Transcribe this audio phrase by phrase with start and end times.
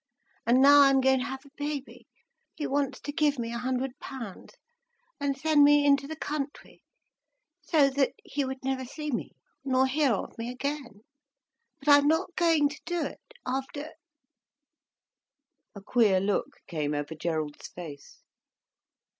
[0.47, 2.07] And now I'm going to have a baby,
[2.55, 4.55] he wants to give me a hundred pounds
[5.19, 6.81] and send me into the country,
[7.61, 9.33] so that he would never see me
[9.63, 11.01] nor hear of me again.
[11.81, 13.91] But I'm not going to do it, after—"
[15.75, 18.23] A queer look came over Gerald's face.